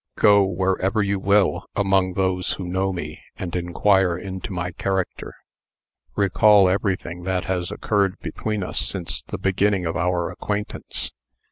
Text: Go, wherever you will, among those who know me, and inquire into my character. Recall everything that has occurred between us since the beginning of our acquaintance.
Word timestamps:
Go, 0.17 0.43
wherever 0.43 1.03
you 1.03 1.19
will, 1.19 1.67
among 1.75 2.13
those 2.13 2.53
who 2.53 2.65
know 2.67 2.91
me, 2.91 3.21
and 3.37 3.55
inquire 3.55 4.17
into 4.17 4.51
my 4.51 4.71
character. 4.71 5.35
Recall 6.15 6.67
everything 6.67 7.21
that 7.21 7.43
has 7.43 7.69
occurred 7.69 8.17
between 8.19 8.63
us 8.63 8.79
since 8.79 9.21
the 9.21 9.37
beginning 9.37 9.85
of 9.85 9.95
our 9.95 10.31
acquaintance. 10.31 11.11